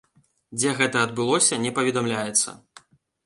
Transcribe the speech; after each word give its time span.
Дзе 0.61 0.71
гэта 0.79 1.03
адбылося, 1.07 1.59
не 1.65 1.71
паведамляецца. 1.79 2.49